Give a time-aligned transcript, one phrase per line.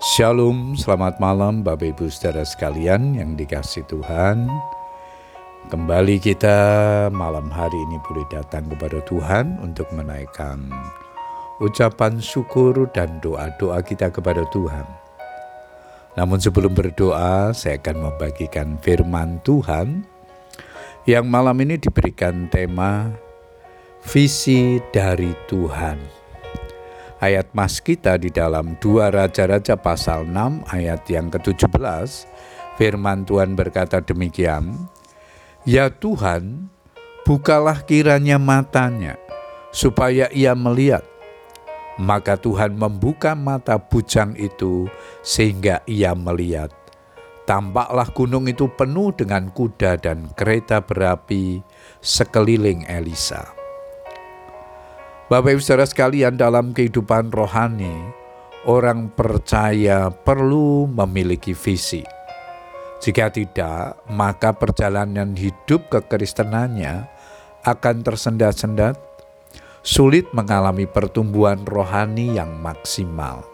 [0.00, 4.48] Shalom, selamat malam Bapak Ibu saudara sekalian yang dikasih Tuhan.
[5.68, 6.56] Kembali kita
[7.12, 10.72] malam hari ini boleh datang kepada Tuhan untuk menaikkan
[11.60, 14.88] ucapan syukur dan doa-doa kita kepada Tuhan.
[16.16, 20.08] Namun sebelum berdoa, saya akan membagikan firman Tuhan
[21.04, 23.12] yang malam ini diberikan tema
[24.00, 26.19] visi dari Tuhan.
[27.20, 32.24] Ayat mas kita di dalam dua Raja-Raja pasal 6 ayat yang ke-17,
[32.80, 34.88] firman Tuhan berkata demikian,
[35.68, 36.72] Ya Tuhan,
[37.28, 39.20] bukalah kiranya matanya,
[39.68, 41.04] supaya ia melihat.
[42.00, 44.88] Maka Tuhan membuka mata bujang itu
[45.20, 46.72] sehingga ia melihat.
[47.44, 51.60] Tampaklah gunung itu penuh dengan kuda dan kereta berapi
[52.00, 53.59] sekeliling Elisa.
[55.30, 57.94] Bapak Ibu Saudara sekalian dalam kehidupan rohani,
[58.66, 62.02] orang percaya perlu memiliki visi.
[62.98, 67.06] Jika tidak, maka perjalanan hidup kekristenannya
[67.62, 68.98] akan tersendat-sendat,
[69.86, 73.46] sulit mengalami pertumbuhan rohani yang maksimal.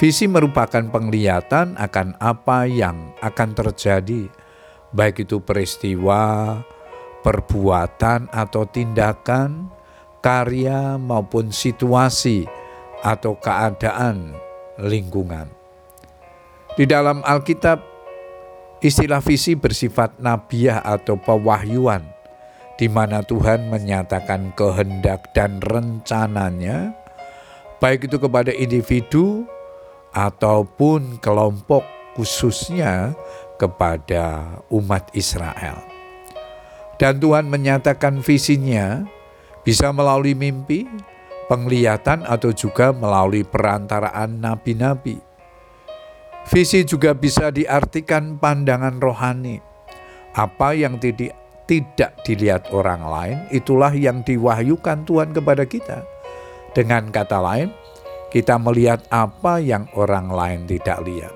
[0.00, 4.32] Visi merupakan penglihatan akan apa yang akan terjadi,
[4.96, 6.56] baik itu peristiwa,
[7.20, 9.75] perbuatan, atau tindakan
[10.26, 12.50] karya maupun situasi
[12.98, 14.34] atau keadaan
[14.74, 15.46] lingkungan.
[16.74, 17.78] Di dalam Alkitab,
[18.82, 22.02] istilah visi bersifat nabiah atau pewahyuan,
[22.74, 26.90] di mana Tuhan menyatakan kehendak dan rencananya,
[27.78, 29.46] baik itu kepada individu
[30.10, 31.86] ataupun kelompok,
[32.18, 33.14] khususnya
[33.62, 35.78] kepada umat Israel.
[36.98, 39.06] Dan Tuhan menyatakan visinya
[39.66, 40.86] bisa melalui mimpi,
[41.50, 45.18] penglihatan, atau juga melalui perantaraan nabi-nabi.
[46.46, 49.58] Visi juga bisa diartikan pandangan rohani.
[50.38, 51.34] Apa yang tidak,
[51.66, 56.06] tidak dilihat orang lain, itulah yang diwahyukan Tuhan kepada kita.
[56.70, 57.74] Dengan kata lain,
[58.30, 61.34] kita melihat apa yang orang lain tidak lihat.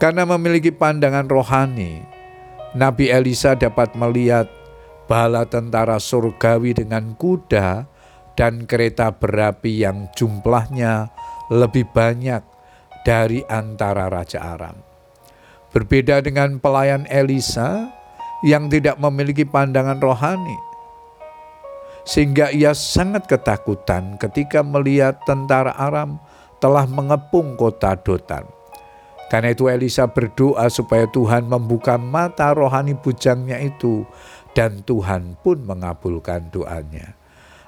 [0.00, 2.00] Karena memiliki pandangan rohani,
[2.72, 4.48] Nabi Elisa dapat melihat
[5.10, 7.82] bala tentara surgawi dengan kuda
[8.38, 11.10] dan kereta berapi yang jumlahnya
[11.50, 12.46] lebih banyak
[13.02, 14.78] dari antara Raja Aram.
[15.74, 17.90] Berbeda dengan pelayan Elisa
[18.46, 20.58] yang tidak memiliki pandangan rohani,
[22.06, 26.22] sehingga ia sangat ketakutan ketika melihat tentara Aram
[26.62, 28.46] telah mengepung kota Dotan.
[29.30, 34.02] Karena itu Elisa berdoa supaya Tuhan membuka mata rohani bujangnya itu
[34.56, 37.14] dan Tuhan pun mengabulkan doanya.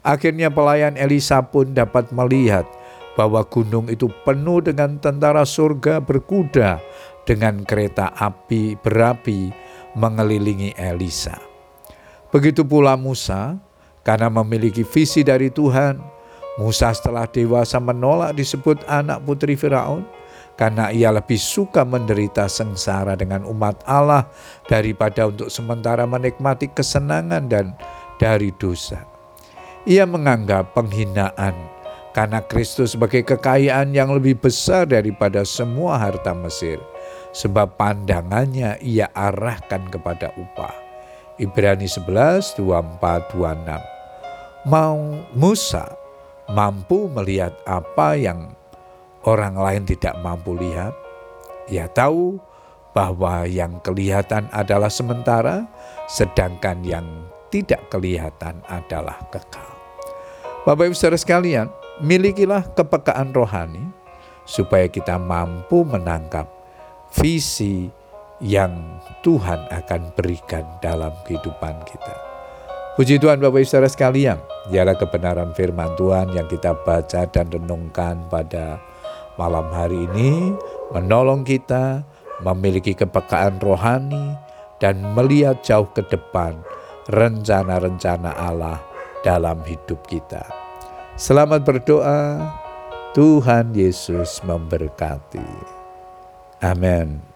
[0.00, 2.64] Akhirnya pelayan Elisa pun dapat melihat
[3.18, 6.80] bahwa gunung itu penuh dengan tentara surga berkuda
[7.28, 9.52] dengan kereta api berapi
[9.92, 11.36] mengelilingi Elisa.
[12.30, 13.58] Begitu pula Musa,
[14.06, 16.00] karena memiliki visi dari Tuhan,
[16.56, 20.06] Musa setelah dewasa menolak disebut anak putri Firaun
[20.60, 24.28] karena ia lebih suka menderita sengsara dengan umat Allah
[24.68, 27.72] daripada untuk sementara menikmati kesenangan dan
[28.20, 29.00] dari dosa.
[29.88, 31.56] Ia menganggap penghinaan
[32.12, 36.76] karena Kristus sebagai kekayaan yang lebih besar daripada semua harta Mesir,
[37.32, 40.76] sebab pandangannya ia arahkan kepada upah.
[41.40, 44.68] Ibrani 11, 24, 26.
[44.68, 45.88] Mau Musa
[46.52, 48.59] mampu melihat apa yang
[49.24, 50.96] orang lain tidak mampu lihat,
[51.68, 52.40] ia tahu
[52.90, 55.68] bahwa yang kelihatan adalah sementara,
[56.10, 57.06] sedangkan yang
[57.50, 59.66] tidak kelihatan adalah kekal.
[60.66, 61.68] Bapak Ibu Saudara sekalian,
[62.02, 63.84] milikilah kepekaan rohani
[64.44, 66.48] supaya kita mampu menangkap
[67.14, 67.88] visi
[68.40, 72.14] yang Tuhan akan berikan dalam kehidupan kita.
[72.98, 74.38] Puji Tuhan Bapak Ibu Saudara sekalian,
[74.68, 78.89] dialah kebenaran firman Tuhan yang kita baca dan renungkan pada
[79.40, 80.52] malam hari ini
[80.92, 82.04] menolong kita
[82.44, 84.36] memiliki kepekaan rohani
[84.76, 86.60] dan melihat jauh ke depan
[87.08, 88.76] rencana-rencana Allah
[89.24, 90.44] dalam hidup kita.
[91.16, 92.52] Selamat berdoa,
[93.16, 95.48] Tuhan Yesus memberkati.
[96.60, 97.29] Amin.